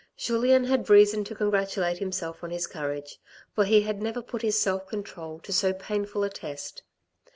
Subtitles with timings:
[0.17, 3.19] Julien had reason to congratulate himself on his courage,
[3.53, 6.81] for he had never put his self control to so painful a test.